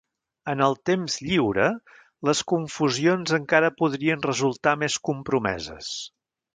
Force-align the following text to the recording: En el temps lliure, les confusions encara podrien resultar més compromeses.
En 0.53 0.61
el 0.67 0.77
temps 0.89 1.17
lliure, 1.25 1.67
les 2.31 2.41
confusions 2.53 3.37
encara 3.41 3.73
podrien 3.85 4.27
resultar 4.33 4.79
més 4.87 5.01
compromeses. 5.13 5.97